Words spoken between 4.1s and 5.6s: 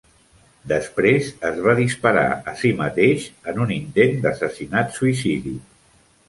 d'assassinat-suïcidi.